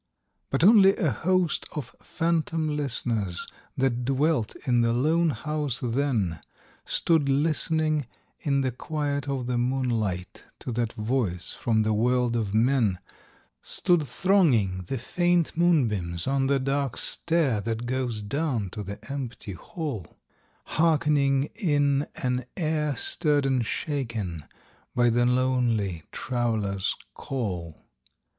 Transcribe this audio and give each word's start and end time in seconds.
But 0.49 0.63
only 0.63 0.95
a 0.95 1.11
host 1.11 1.67
of 1.73 1.95
phantom 2.01 2.75
listeners 2.75 3.45
That 3.77 4.03
dwelt 4.03 4.55
in 4.65 4.81
the 4.81 4.93
lone 4.93 5.29
house 5.29 5.79
then 5.79 6.39
Stood 6.85 7.29
listening 7.29 8.07
in 8.39 8.61
the 8.61 8.71
quiet 8.71 9.29
of 9.29 9.45
the 9.45 9.59
moonlight 9.59 10.45
To 10.61 10.71
that 10.71 10.93
voice 10.93 11.51
from 11.51 11.83
the 11.83 11.93
world 11.93 12.35
of 12.35 12.51
men: 12.51 12.97
Stood 13.61 14.01
thronging 14.07 14.85
the 14.87 14.97
faint 14.97 15.55
moonbeams 15.55 16.25
on 16.25 16.47
the 16.47 16.57
dark 16.57 16.97
stair 16.97 17.61
That 17.61 17.85
goes 17.85 18.23
down 18.23 18.71
to 18.71 18.81
the 18.81 18.97
empty 19.11 19.53
hall, 19.53 20.17
Hearkening 20.63 21.43
in 21.53 22.07
an 22.15 22.45
air 22.57 22.97
stirred 22.97 23.45
and 23.45 23.63
shaken 23.63 24.45
By 24.95 25.11
the 25.11 25.27
lonely 25.27 26.01
Traveler's 26.11 26.95
call. 27.13 27.83